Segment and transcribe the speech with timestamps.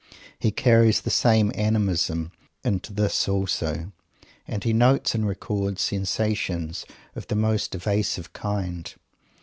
[0.39, 2.31] He carries the same "animism"
[2.63, 3.91] into this also.
[4.47, 6.85] And he notes and records sensations
[7.15, 8.91] of the most evasive kind.